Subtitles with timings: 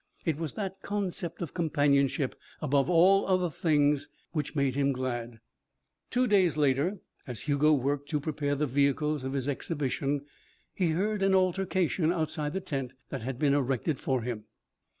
[0.25, 5.39] It was that concept of companionship, above all other things, which made him glad.
[6.09, 10.25] Two days later, as Hugo worked to prepare the vehicles of his exhibition,
[10.73, 14.45] he heard an altercation outside the tent that had been erected for him.